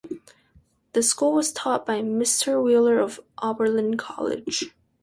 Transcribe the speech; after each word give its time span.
The 0.93 1.03
school 1.03 1.33
was 1.33 1.51
taught 1.53 1.85
by 1.85 2.01
Mister 2.01 2.59
Wheeler 2.59 2.99
of 2.99 3.19
Oberlin 3.37 3.97
College. 3.97 4.71